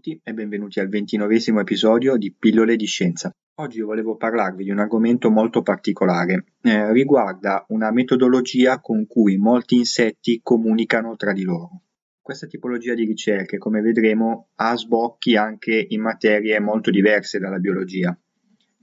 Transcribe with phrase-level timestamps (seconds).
[0.00, 3.30] Tutti e benvenuti al ventinovesimo episodio di Pillole di Scienza.
[3.56, 6.54] Oggi volevo parlarvi di un argomento molto particolare.
[6.62, 11.82] Eh, riguarda una metodologia con cui molti insetti comunicano tra di loro.
[12.22, 18.18] Questa tipologia di ricerche, come vedremo, ha sbocchi anche in materie molto diverse dalla biologia.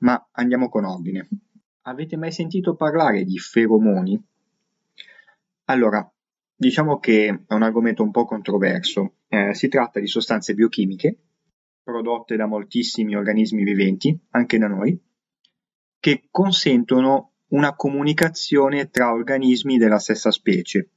[0.01, 1.27] Ma andiamo con ordine.
[1.87, 4.23] Avete mai sentito parlare di feromoni?
[5.65, 6.07] Allora,
[6.59, 9.16] Diciamo che è un argomento un po' controverso.
[9.27, 11.19] Eh, si tratta di sostanze biochimiche
[11.87, 14.99] prodotte da moltissimi organismi viventi, anche da noi,
[15.99, 20.89] che consentono una comunicazione tra organismi della stessa specie,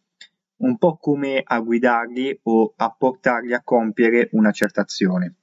[0.62, 5.36] un po' come a guidarli o a portarli a compiere una certa azione.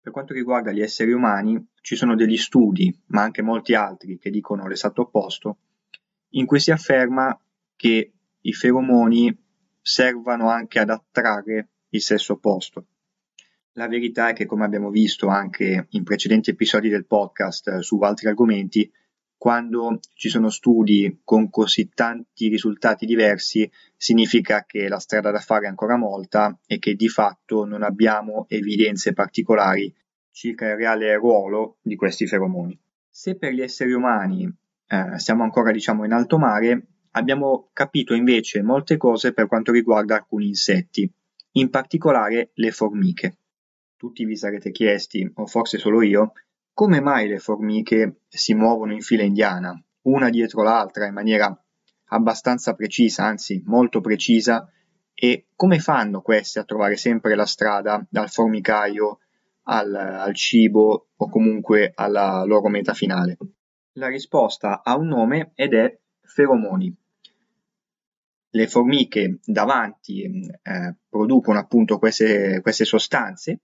[0.00, 4.30] Per quanto riguarda gli esseri umani, ci sono degli studi, ma anche molti altri che
[4.30, 5.58] dicono l'esatto opposto,
[6.30, 7.40] in cui si afferma
[7.76, 9.46] che i feromoni
[9.80, 12.86] servano anche ad attrarre il sesso opposto.
[13.72, 17.98] La verità è che, come abbiamo visto anche in precedenti episodi del podcast eh, su
[18.00, 18.90] altri argomenti,
[19.36, 25.66] quando ci sono studi con così tanti risultati diversi, significa che la strada da fare
[25.66, 29.94] è ancora molta e che di fatto non abbiamo evidenze particolari
[30.32, 32.76] circa il reale ruolo di questi feromoni.
[33.08, 34.52] Se per gli esseri umani
[34.88, 40.14] eh, siamo ancora diciamo in alto mare, Abbiamo capito invece molte cose per quanto riguarda
[40.14, 41.10] alcuni insetti,
[41.58, 43.38] in particolare le formiche.
[43.96, 46.32] Tutti vi sarete chiesti, o forse solo io,
[46.72, 51.52] come mai le formiche si muovono in fila indiana, una dietro l'altra in maniera
[52.10, 54.70] abbastanza precisa, anzi molto precisa,
[55.12, 59.18] e come fanno queste a trovare sempre la strada dal formicaio
[59.64, 63.36] al, al cibo o comunque alla loro meta finale?
[63.94, 66.96] La risposta ha un nome ed è feromoni
[68.50, 73.60] le formiche davanti eh, producono appunto queste, queste sostanze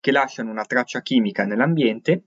[0.00, 2.24] che lasciano una traccia chimica nell'ambiente,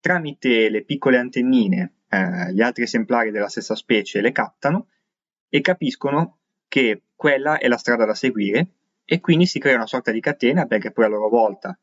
[0.00, 4.88] tramite le piccole antennine eh, gli altri esemplari della stessa specie le captano
[5.48, 8.68] e capiscono che quella è la strada da seguire
[9.04, 11.78] e quindi si crea una sorta di catena perché poi a loro volta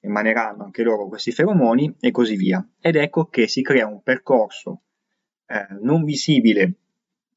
[0.00, 2.66] emaneranno anche loro questi feromoni e così via.
[2.80, 4.82] Ed ecco che si crea un percorso
[5.46, 6.74] eh, non visibile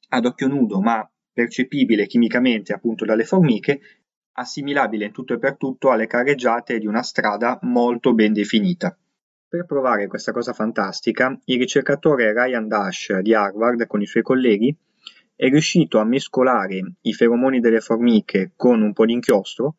[0.09, 3.80] ad occhio nudo ma percepibile chimicamente appunto dalle formiche,
[4.31, 8.98] assimilabile in tutto e per tutto alle carreggiate di una strada molto ben definita.
[9.48, 14.75] Per provare questa cosa fantastica, il ricercatore Ryan Dash di Harvard con i suoi colleghi
[15.36, 19.75] è riuscito a mescolare i feromoni delle formiche con un po' di inchiostro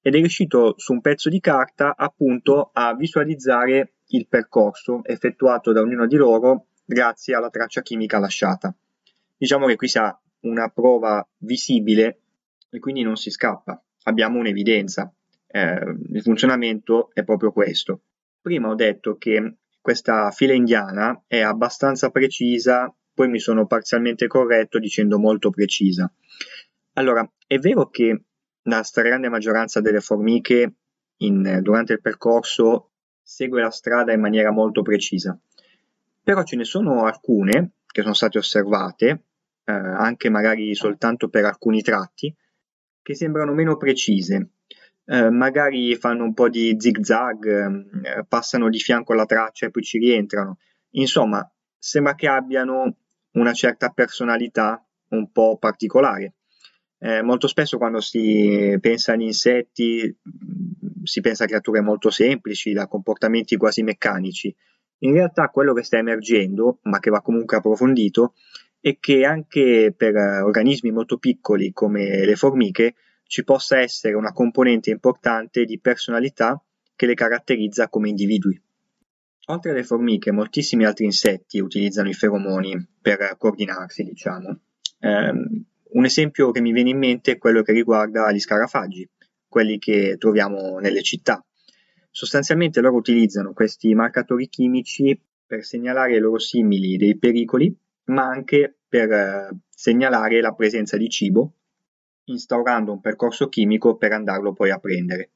[0.00, 5.80] ed è riuscito su un pezzo di carta appunto a visualizzare il percorso effettuato da
[5.80, 8.72] ognuno di loro grazie alla traccia chimica lasciata.
[9.36, 12.20] Diciamo che qui si ha una prova visibile
[12.70, 13.82] e quindi non si scappa.
[14.04, 15.12] Abbiamo un'evidenza.
[15.46, 18.02] Eh, il funzionamento è proprio questo.
[18.40, 24.78] Prima ho detto che questa fila indiana è abbastanza precisa, poi mi sono parzialmente corretto
[24.78, 26.10] dicendo molto precisa.
[26.94, 28.24] Allora, è vero che
[28.62, 30.74] la stragrande maggioranza delle formiche
[31.18, 32.92] in, durante il percorso
[33.22, 35.38] segue la strada in maniera molto precisa,
[36.22, 39.24] però ce ne sono alcune che sono state osservate
[39.64, 42.34] eh, anche magari soltanto per alcuni tratti,
[43.02, 44.50] che sembrano meno precise.
[45.04, 49.70] Eh, magari fanno un po' di zig zag, eh, passano di fianco alla traccia e
[49.70, 50.58] poi ci rientrano.
[50.90, 51.48] Insomma,
[51.78, 52.96] sembra che abbiano
[53.32, 56.34] una certa personalità un po' particolare.
[56.98, 60.18] Eh, molto spesso quando si pensa agli insetti
[61.02, 64.54] si pensa a creature molto semplici, da comportamenti quasi meccanici.
[64.98, 68.34] In realtà quello che sta emergendo, ma che va comunque approfondito,
[68.80, 72.94] e che anche per eh, organismi molto piccoli come le formiche
[73.24, 76.60] ci possa essere una componente importante di personalità
[76.96, 78.60] che le caratterizza come individui.
[79.46, 84.60] Oltre alle formiche, moltissimi altri insetti utilizzano i feromoni per coordinarsi, diciamo.
[85.00, 89.08] Um, un esempio che mi viene in mente è quello che riguarda gli scarafaggi,
[89.48, 91.44] quelli che troviamo nelle città.
[92.10, 97.74] Sostanzialmente loro utilizzano questi marcatori chimici per segnalare ai loro simili dei pericoli,
[98.04, 101.52] ma anche per eh, segnalare la presenza di cibo,
[102.24, 105.30] instaurando un percorso chimico per andarlo poi a prendere.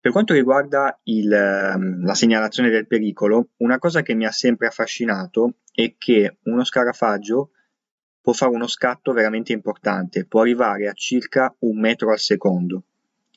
[0.00, 4.66] Per quanto riguarda il, ehm, la segnalazione del pericolo, una cosa che mi ha sempre
[4.66, 7.50] affascinato è che uno scarafaggio
[8.22, 12.84] può fare uno scatto veramente importante, può arrivare a circa un metro al secondo.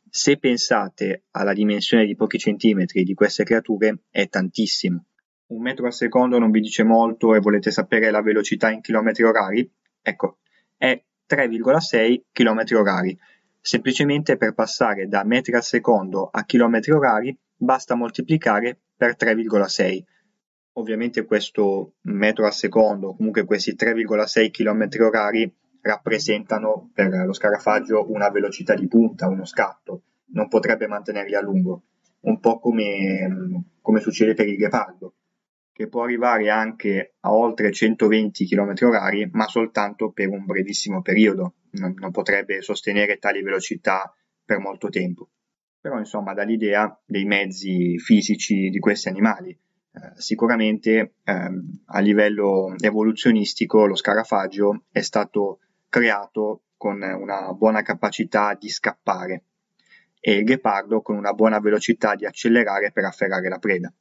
[0.09, 5.05] Se pensate alla dimensione di pochi centimetri di queste creature, è tantissimo.
[5.53, 9.21] Un metro al secondo non vi dice molto e volete sapere la velocità in chilometri
[9.21, 9.71] orari?
[10.01, 10.39] Ecco,
[10.75, 13.15] è 3,6 km orari.
[13.61, 20.01] Semplicemente per passare da metri al secondo a chilometri orari basta moltiplicare per 3,6
[20.77, 28.31] Ovviamente questo metro al secondo, comunque questi 3,6 km orari rappresentano per lo scarafaggio una
[28.31, 30.01] velocità di punta, uno scatto,
[30.31, 31.83] non potrebbe mantenerli a lungo,
[32.21, 35.13] un po' come, come succede per il ghepardo,
[35.73, 41.55] che può arrivare anche a oltre 120 km orari, ma soltanto per un brevissimo periodo,
[41.71, 44.15] non, non potrebbe sostenere tali velocità
[44.45, 45.29] per molto tempo.
[45.81, 52.75] Però insomma dà l'idea dei mezzi fisici di questi animali, eh, sicuramente ehm, a livello
[52.79, 55.59] evoluzionistico lo scarafaggio è stato
[55.89, 59.43] creato con una buona capacità di scappare
[60.19, 63.93] e il ghepardo con una buona velocità di accelerare per afferrare la preda.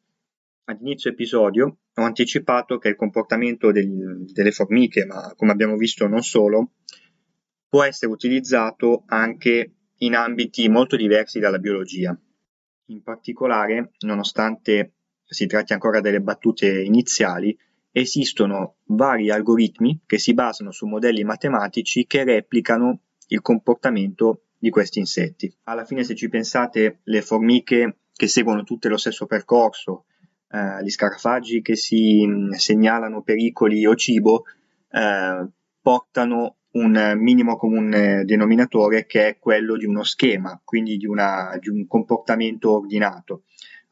[0.64, 6.06] Ad inizio episodio ho anticipato che il comportamento del, delle formiche, ma come abbiamo visto
[6.06, 6.74] non solo,
[7.68, 12.16] può essere utilizzato anche in ambiti molto diversi dalla biologia.
[12.86, 14.94] In particolare, nonostante
[15.24, 17.58] si tratti ancora delle battute iniziali,
[17.90, 25.00] esistono vari algoritmi che si basano su modelli matematici che replicano il comportamento di questi
[25.00, 25.52] insetti.
[25.64, 30.04] Alla fine, se ci pensate, le formiche che seguono tutte lo stesso percorso,
[30.82, 34.44] gli scarafaggi che si mm, segnalano pericoli o cibo,
[34.90, 35.46] eh,
[35.80, 41.68] portano un minimo comune denominatore che è quello di uno schema, quindi di, una, di
[41.68, 43.44] un comportamento ordinato.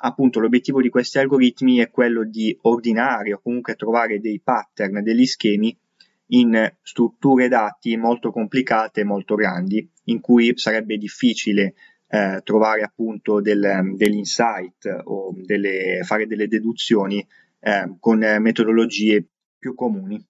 [0.03, 5.27] Appunto l'obiettivo di questi algoritmi è quello di ordinare o comunque trovare dei pattern, degli
[5.27, 5.77] schemi
[6.33, 11.75] in strutture dati molto complicate, molto grandi, in cui sarebbe difficile
[12.11, 17.25] eh, trovare appunto del, degli insight o delle, fare delle deduzioni
[17.61, 19.25] eh, con metodologie
[19.59, 20.23] più comuni.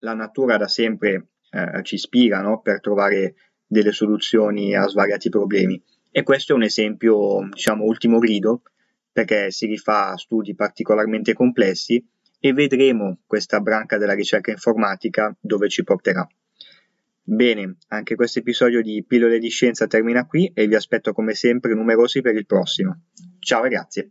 [0.00, 2.60] La natura da sempre eh, ci ispira no?
[2.60, 3.34] per trovare
[3.66, 8.62] delle soluzioni a svariati problemi e questo è un esempio, diciamo, ultimo grido
[9.10, 12.04] perché si rifà a studi particolarmente complessi
[12.38, 16.26] e vedremo questa branca della ricerca informatica dove ci porterà.
[17.24, 21.72] Bene, anche questo episodio di Pillole di Scienza termina qui e vi aspetto come sempre
[21.72, 23.04] numerosi per il prossimo.
[23.38, 24.10] Ciao e grazie.